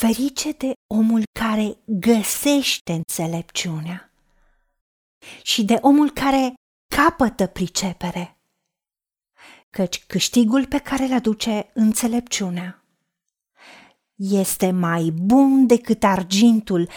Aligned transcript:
Ferice 0.00 0.52
de 0.52 0.72
omul 0.86 1.22
care 1.40 1.76
găsește 1.84 2.92
înțelepciunea 2.92 4.12
și 5.42 5.64
de 5.64 5.78
omul 5.80 6.10
care 6.10 6.54
capătă 6.94 7.46
pricepere, 7.46 8.38
căci 9.70 10.04
câștigul 10.06 10.66
pe 10.66 10.78
care 10.78 11.04
îl 11.04 11.12
aduce 11.12 11.70
înțelepciunea 11.74 12.84
este 14.14 14.70
mai 14.70 15.10
bun 15.10 15.66
decât 15.66 16.04
argintul 16.04 16.88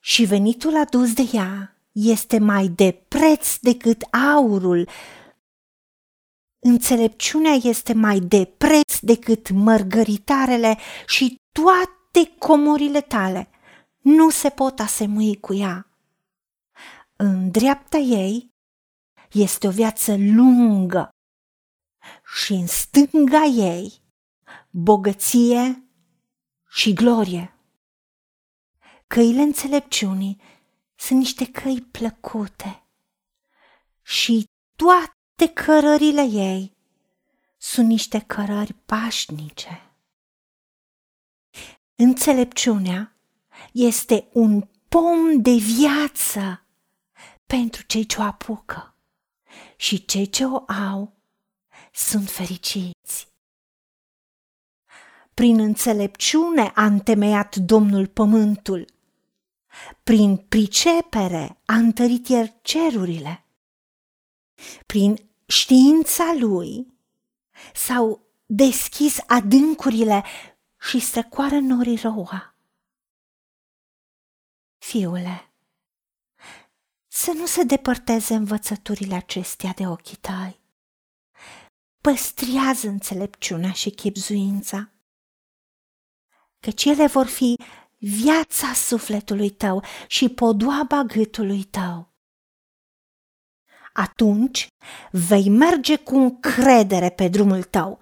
și 0.00 0.24
venitul 0.24 0.76
adus 0.76 1.12
de 1.12 1.28
ea 1.32 1.76
este 1.92 2.38
mai 2.38 2.68
de 2.68 2.92
preț 3.08 3.56
decât 3.56 4.02
aurul. 4.34 4.88
Înțelepciunea 6.58 7.52
este 7.52 7.92
mai 7.92 8.20
de 8.20 8.44
preț 8.44 8.98
decât 8.98 9.50
mărgăritarele 9.50 10.78
și 11.06 11.40
toate 11.52 12.00
comorile 12.38 13.00
tale 13.00 13.48
nu 13.98 14.30
se 14.30 14.50
pot 14.50 14.78
asemui 14.78 15.40
cu 15.40 15.54
ea. 15.54 15.86
În 17.16 17.50
dreapta 17.50 17.96
ei 17.96 18.50
este 19.32 19.66
o 19.66 19.70
viață 19.70 20.16
lungă 20.16 21.08
și 22.24 22.52
în 22.52 22.66
stânga 22.66 23.42
ei 23.44 24.02
bogăție 24.70 25.88
și 26.68 26.92
glorie. 26.92 27.56
Căile 29.06 29.40
înțelepciunii 29.40 30.40
sunt 30.94 31.18
niște 31.18 31.50
căi 31.50 31.80
plăcute 31.80 32.86
și 34.02 34.44
toate 34.76 35.52
cărările 35.54 36.22
ei 36.22 36.76
sunt 37.56 37.88
niște 37.88 38.18
cărări 38.20 38.72
pașnice. 38.72 39.91
Înțelepciunea 42.02 43.16
este 43.72 44.28
un 44.32 44.68
pom 44.88 45.42
de 45.42 45.50
viață 45.50 46.66
pentru 47.46 47.82
cei 47.82 48.06
ce 48.06 48.20
o 48.20 48.22
apucă. 48.22 48.94
Și 49.76 50.04
cei 50.04 50.28
ce 50.28 50.44
o 50.44 50.64
au 50.66 51.12
sunt 51.92 52.30
fericiți. 52.30 53.28
Prin 55.34 55.58
înțelepciune 55.58 56.72
a 56.74 56.84
întemeiat 56.84 57.56
Domnul 57.56 58.06
pământul, 58.06 58.84
prin 60.02 60.36
pricepere 60.36 61.60
a 61.64 61.74
întărit 61.74 62.28
el 62.28 62.54
cerurile, 62.62 63.44
prin 64.86 65.16
știința 65.46 66.34
lui 66.38 66.86
s-au 67.74 68.20
deschis 68.46 69.18
adâncurile 69.26 70.24
și 70.88 70.98
strecoară 70.98 71.58
norii 71.58 71.96
roa. 71.96 72.54
Fiule, 74.78 75.52
să 77.08 77.32
nu 77.32 77.46
se 77.46 77.62
depărteze 77.62 78.34
învățăturile 78.34 79.14
acestea 79.14 79.72
de 79.72 79.86
ochii 79.86 80.16
tăi. 80.16 80.60
Păstrează 82.00 82.88
înțelepciunea 82.88 83.72
și 83.72 83.90
chipzuința, 83.90 84.90
căci 86.60 86.84
ele 86.84 87.06
vor 87.06 87.26
fi 87.26 87.56
viața 87.98 88.72
sufletului 88.72 89.50
tău 89.50 89.84
și 90.06 90.28
podoaba 90.28 91.02
gâtului 91.02 91.64
tău. 91.64 92.12
Atunci 93.92 94.66
vei 95.10 95.48
merge 95.48 95.96
cu 95.96 96.16
încredere 96.16 97.10
pe 97.10 97.28
drumul 97.28 97.62
tău 97.62 98.00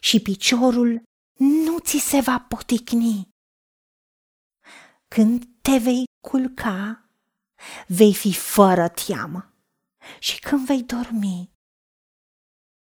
și 0.00 0.20
piciorul 0.20 1.02
nu 1.40 1.78
ți 1.78 1.98
se 1.98 2.20
va 2.20 2.40
poticni. 2.48 3.28
Când 5.08 5.44
te 5.60 5.78
vei 5.78 6.04
culca, 6.20 7.10
vei 7.86 8.14
fi 8.14 8.32
fără 8.32 8.88
teamă 8.88 9.54
și 10.18 10.40
când 10.40 10.66
vei 10.66 10.82
dormi, 10.82 11.50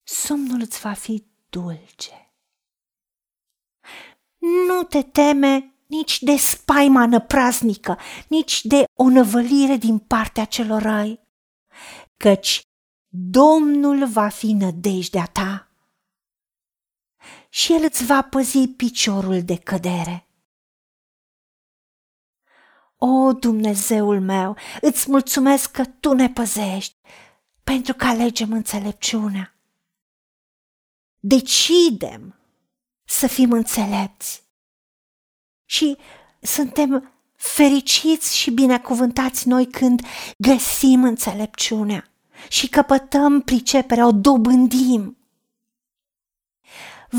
somnul 0.06 0.60
îți 0.60 0.80
va 0.80 0.92
fi 0.92 1.26
dulce. 1.48 2.34
Nu 4.66 4.82
te 4.82 5.02
teme 5.02 5.74
nici 5.86 6.22
de 6.22 6.36
spaima 6.36 7.06
năpraznică, 7.06 7.98
nici 8.28 8.64
de 8.64 8.84
o 8.98 9.08
năvălire 9.08 9.76
din 9.76 9.98
partea 9.98 10.44
celor 10.44 10.82
răi, 10.82 11.20
căci 12.16 12.60
Domnul 13.16 14.06
va 14.06 14.28
fi 14.28 14.52
nădejdea 14.52 15.26
ta 15.26 15.63
și 17.54 17.72
El 17.72 17.82
îți 17.84 18.04
va 18.04 18.22
păzi 18.22 18.68
piciorul 18.68 19.42
de 19.42 19.56
cădere. 19.56 20.26
O, 22.96 23.32
Dumnezeul 23.32 24.20
meu, 24.20 24.56
îți 24.80 25.10
mulțumesc 25.10 25.70
că 25.70 25.84
Tu 25.84 26.12
ne 26.12 26.28
păzești, 26.28 26.96
pentru 27.64 27.94
că 27.94 28.06
alegem 28.06 28.52
înțelepciunea. 28.52 29.54
Decidem 31.18 32.34
să 33.04 33.26
fim 33.26 33.52
înțelepți 33.52 34.42
și 35.64 35.96
suntem 36.40 37.12
fericiți 37.34 38.36
și 38.36 38.50
binecuvântați 38.50 39.48
noi 39.48 39.66
când 39.66 40.02
găsim 40.38 41.04
înțelepciunea 41.04 42.10
și 42.48 42.68
căpătăm 42.68 43.40
priceperea, 43.40 44.06
o 44.06 44.12
dobândim. 44.12 45.23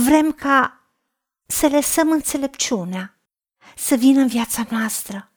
Vrem 0.03 0.31
ca 0.31 0.89
să 1.45 1.67
lăsăm 1.67 2.11
înțelepciunea 2.11 3.19
să 3.75 3.95
vină 3.95 4.21
în 4.21 4.27
viața 4.27 4.65
noastră, 4.69 5.31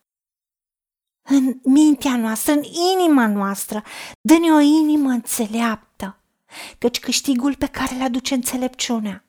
în 1.23 1.61
mintea 1.65 2.17
noastră, 2.17 2.53
în 2.53 2.63
inima 2.93 3.27
noastră. 3.27 3.83
Dă-ne 4.21 4.51
o 4.53 4.59
inimă 4.59 5.11
înțeleaptă, 5.11 6.21
căci 6.79 7.01
câștigul 7.01 7.55
pe 7.55 7.67
care 7.67 7.95
îl 7.95 8.03
aduce 8.03 8.35
înțelepciunea 8.35 9.25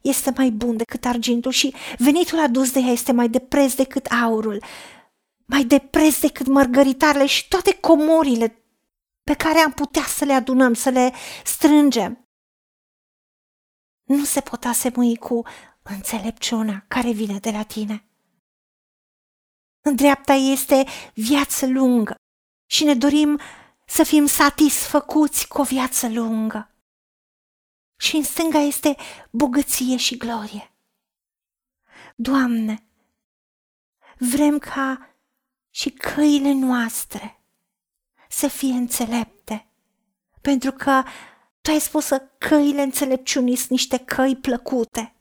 este 0.00 0.32
mai 0.36 0.50
bun 0.50 0.76
decât 0.76 1.04
argintul 1.04 1.50
și 1.50 1.74
venitul 1.98 2.38
adus 2.38 2.72
de 2.72 2.80
ea 2.80 2.90
este 2.90 3.12
mai 3.12 3.28
de 3.28 3.38
preț 3.38 3.74
decât 3.74 4.06
aurul, 4.06 4.62
mai 5.44 5.64
de 5.64 5.78
preț 5.78 6.18
decât 6.18 6.46
mărgăritarele 6.46 7.26
și 7.26 7.48
toate 7.48 7.78
comorile 7.80 8.64
pe 9.24 9.34
care 9.34 9.58
am 9.58 9.72
putea 9.72 10.04
să 10.04 10.24
le 10.24 10.32
adunăm, 10.32 10.74
să 10.74 10.90
le 10.90 11.12
strângem. 11.44 12.23
Nu 14.04 14.24
se 14.24 14.40
pot 14.40 14.64
asemui 14.64 15.16
cu 15.16 15.42
înțelepciunea 15.82 16.84
care 16.88 17.12
vine 17.12 17.38
de 17.38 17.50
la 17.50 17.62
tine. 17.62 18.08
În 19.80 19.96
dreapta 19.96 20.32
este 20.32 20.84
viață 21.14 21.66
lungă 21.66 22.14
și 22.66 22.84
ne 22.84 22.94
dorim 22.94 23.40
să 23.86 24.02
fim 24.02 24.26
satisfăcuți 24.26 25.48
cu 25.48 25.60
o 25.60 25.64
viață 25.64 26.08
lungă 26.08 26.74
și 27.96 28.16
în 28.16 28.22
stânga 28.22 28.58
este 28.58 28.96
bogăție 29.30 29.96
și 29.96 30.16
glorie. 30.16 30.72
Doamne, 32.16 32.86
vrem 34.18 34.58
ca 34.58 35.16
și 35.70 35.90
căile 35.90 36.52
noastre 36.52 37.42
să 38.28 38.48
fie 38.48 38.72
înțelepte, 38.72 39.66
pentru 40.40 40.72
că 40.72 41.02
Tu 41.64 41.70
ai 41.70 41.80
spus 41.80 42.08
că 42.08 42.22
căile 42.38 42.82
înțelepciunii 42.82 43.56
sunt 43.56 43.68
niște 43.68 43.98
căi 43.98 44.36
plăcute. 44.36 45.14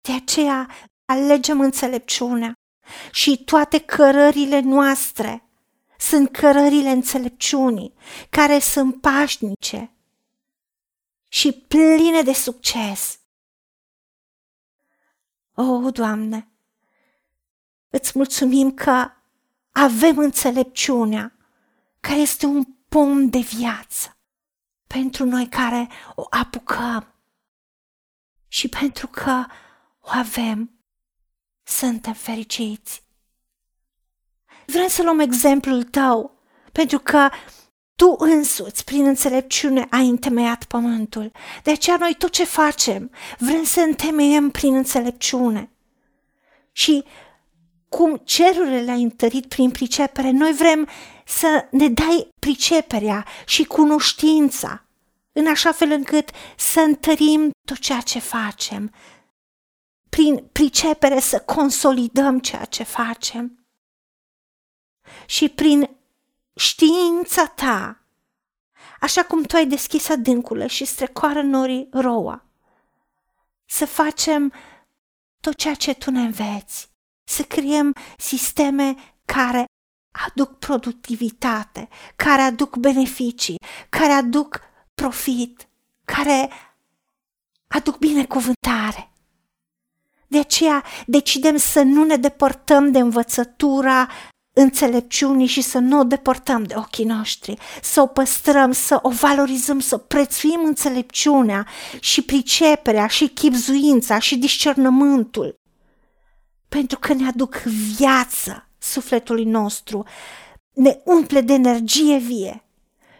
De 0.00 0.12
aceea 0.12 0.68
alegem 1.04 1.60
înțelepciunea 1.60 2.52
și 3.10 3.44
toate 3.44 3.78
cărările 3.78 4.60
noastre 4.60 5.48
sunt 5.98 6.30
cărările 6.30 6.90
înțelepciunii, 6.90 7.94
care 8.30 8.58
sunt 8.58 9.00
pașnice, 9.00 9.92
și 11.28 11.52
pline 11.52 12.22
de 12.22 12.32
succes. 12.32 13.18
O, 15.54 15.90
Doamne, 15.90 16.48
îți 17.88 18.12
mulțumim 18.14 18.74
că 18.74 19.10
avem 19.70 20.18
înțelepciunea, 20.18 21.36
care 22.00 22.20
este 22.20 22.46
un 22.46 22.64
pom 22.88 23.28
de 23.28 23.38
viață 23.38 24.13
pentru 24.98 25.24
noi 25.24 25.48
care 25.48 25.88
o 26.14 26.26
apucăm 26.30 27.14
și 28.48 28.68
pentru 28.68 29.06
că 29.06 29.44
o 30.00 30.08
avem, 30.10 30.70
suntem 31.62 32.12
fericiți. 32.12 33.02
Vrem 34.66 34.88
să 34.88 35.02
luăm 35.02 35.18
exemplul 35.18 35.82
tău, 35.82 36.38
pentru 36.72 36.98
că 36.98 37.28
tu 37.96 38.16
însuți, 38.18 38.84
prin 38.84 39.06
înțelepciune, 39.06 39.86
ai 39.90 40.08
întemeiat 40.08 40.64
pământul. 40.64 41.32
De 41.62 41.70
aceea 41.70 41.96
noi 41.96 42.14
tot 42.18 42.30
ce 42.30 42.44
facem, 42.44 43.10
vrem 43.38 43.64
să 43.64 43.80
întemeiem 43.80 44.50
prin 44.50 44.74
înțelepciune. 44.74 45.70
Și 46.72 47.04
cum 47.94 48.16
cerurile 48.16 48.80
le-ai 48.80 49.02
întărit 49.02 49.46
prin 49.46 49.70
pricepere, 49.70 50.30
noi 50.30 50.52
vrem 50.52 50.88
să 51.24 51.68
ne 51.70 51.88
dai 51.88 52.28
priceperea 52.38 53.26
și 53.46 53.64
cunoștința, 53.64 54.84
în 55.32 55.46
așa 55.46 55.72
fel 55.72 55.90
încât 55.90 56.30
să 56.56 56.80
întărim 56.80 57.50
tot 57.66 57.78
ceea 57.78 58.00
ce 58.00 58.18
facem, 58.18 58.94
prin 60.08 60.48
pricepere 60.52 61.20
să 61.20 61.40
consolidăm 61.40 62.38
ceea 62.38 62.64
ce 62.64 62.82
facem. 62.82 63.66
Și 65.26 65.48
prin 65.48 65.90
știința 66.56 67.46
ta, 67.46 68.04
așa 69.00 69.24
cum 69.24 69.42
tu 69.42 69.56
ai 69.56 69.66
deschis 69.66 70.08
adâncurile 70.08 70.66
și 70.66 70.84
strecoară 70.84 71.42
norii 71.42 71.88
roa, 71.92 72.44
să 73.64 73.86
facem 73.86 74.52
tot 75.40 75.56
ceea 75.56 75.74
ce 75.74 75.94
tu 75.94 76.10
ne 76.10 76.20
înveți, 76.20 76.92
să 77.24 77.42
creăm 77.42 77.92
sisteme 78.18 78.94
care 79.24 79.64
aduc 80.26 80.58
productivitate, 80.58 81.88
care 82.16 82.40
aduc 82.40 82.76
beneficii, 82.76 83.56
care 83.88 84.12
aduc 84.12 84.60
profit, 84.94 85.68
care 86.04 86.50
aduc 87.68 87.98
binecuvântare. 87.98 89.08
De 90.26 90.38
aceea 90.38 90.84
decidem 91.06 91.56
să 91.56 91.82
nu 91.82 92.04
ne 92.04 92.16
depărtăm 92.16 92.90
de 92.90 92.98
învățătura 92.98 94.08
înțelepciunii 94.52 95.46
și 95.46 95.60
să 95.60 95.78
nu 95.78 95.98
o 95.98 96.04
depărtăm 96.04 96.62
de 96.62 96.74
ochii 96.76 97.04
noștri, 97.04 97.58
să 97.82 98.00
o 98.00 98.06
păstrăm, 98.06 98.72
să 98.72 98.98
o 99.02 99.10
valorizăm, 99.10 99.80
să 99.80 99.96
prețuim 99.96 100.60
înțelepciunea 100.64 101.66
și 102.00 102.22
priceperea 102.22 103.06
și 103.06 103.28
chipzuința 103.28 104.18
și 104.18 104.36
discernământul, 104.36 105.54
pentru 106.74 106.98
că 106.98 107.12
ne 107.12 107.26
aduc 107.26 107.54
viață 107.96 108.68
sufletului 108.78 109.44
nostru, 109.44 110.04
ne 110.72 111.00
umple 111.04 111.40
de 111.40 111.52
energie 111.52 112.18
vie 112.18 112.64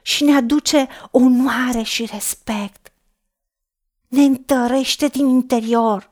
și 0.02 0.24
ne 0.24 0.36
aduce 0.36 0.88
onoare 1.10 1.82
și 1.82 2.08
respect. 2.12 2.92
Ne 4.08 4.22
întărește 4.22 5.06
din 5.06 5.28
interior 5.28 6.10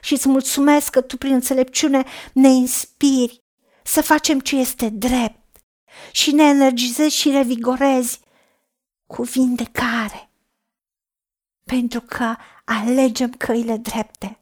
și 0.00 0.12
îți 0.12 0.28
mulțumesc 0.28 0.90
că 0.90 1.00
tu 1.00 1.16
prin 1.16 1.32
înțelepciune 1.32 2.04
ne 2.32 2.48
inspiri 2.48 3.42
să 3.82 4.02
facem 4.02 4.40
ce 4.40 4.56
este 4.56 4.88
drept 4.88 5.60
și 6.12 6.32
ne 6.32 6.44
energizezi 6.44 7.16
și 7.16 7.30
revigorezi 7.30 8.20
cu 9.06 9.22
vindecare, 9.22 10.30
pentru 11.64 12.00
că 12.00 12.34
alegem 12.64 13.30
căile 13.30 13.76
drepte. 13.76 14.38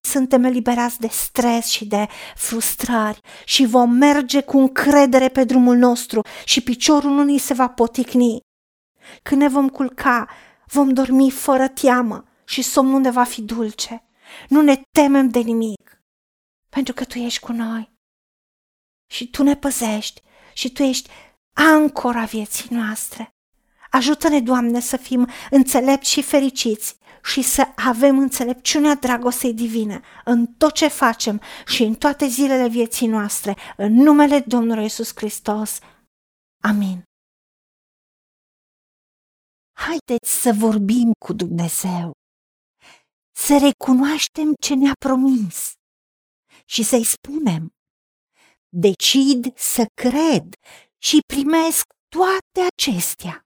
Suntem 0.00 0.44
eliberați 0.44 1.00
de 1.00 1.08
stres 1.08 1.66
și 1.66 1.86
de 1.86 2.06
frustrări 2.34 3.20
și 3.44 3.66
vom 3.66 3.90
merge 3.90 4.40
cu 4.40 4.58
încredere 4.58 5.28
pe 5.28 5.44
drumul 5.44 5.76
nostru 5.76 6.22
și 6.44 6.60
piciorul 6.60 7.10
nu 7.10 7.22
ni 7.22 7.38
se 7.38 7.54
va 7.54 7.68
poticni. 7.68 8.40
Când 9.22 9.40
ne 9.40 9.48
vom 9.48 9.68
culca, 9.68 10.28
vom 10.66 10.92
dormi 10.92 11.30
fără 11.30 11.68
teamă 11.68 12.24
și 12.44 12.62
somnul 12.62 13.00
ne 13.00 13.10
va 13.10 13.24
fi 13.24 13.42
dulce. 13.42 14.04
Nu 14.48 14.60
ne 14.60 14.82
temem 14.90 15.28
de 15.28 15.38
nimic, 15.38 16.02
pentru 16.68 16.94
că 16.94 17.04
Tu 17.04 17.18
ești 17.18 17.40
cu 17.40 17.52
noi 17.52 17.92
și 19.10 19.30
Tu 19.30 19.42
ne 19.42 19.56
păzești 19.56 20.22
și 20.52 20.70
Tu 20.72 20.82
ești 20.82 21.10
ancora 21.52 22.24
vieții 22.24 22.66
noastre. 22.70 23.28
Ajută-ne, 23.90 24.40
Doamne, 24.40 24.80
să 24.80 24.96
fim 24.96 25.28
înțelepți 25.50 26.10
și 26.10 26.22
fericiți 26.22 26.96
și 27.26 27.42
să 27.42 27.72
avem 27.76 28.18
înțelepciunea 28.18 28.94
dragostei 28.94 29.54
divine 29.54 30.00
în 30.24 30.46
tot 30.46 30.72
ce 30.72 30.88
facem 30.88 31.40
și 31.66 31.82
în 31.82 31.94
toate 31.94 32.26
zilele 32.26 32.68
vieții 32.68 33.06
noastre, 33.06 33.56
în 33.76 33.92
numele 33.92 34.40
Domnului 34.40 34.84
Isus 34.84 35.12
Hristos. 35.14 35.78
Amin. 36.62 37.02
Haideți 39.78 40.40
să 40.42 40.52
vorbim 40.58 41.12
cu 41.24 41.32
Dumnezeu, 41.32 42.12
să 43.36 43.58
recunoaștem 43.58 44.54
ce 44.60 44.74
ne-a 44.74 44.94
promis 44.98 45.72
și 46.64 46.82
să-i 46.82 47.04
spunem, 47.04 47.68
decid 48.68 49.58
să 49.58 49.84
cred 49.94 50.54
și 51.02 51.18
primesc 51.26 51.84
toate 52.08 52.68
acestea. 52.74 53.45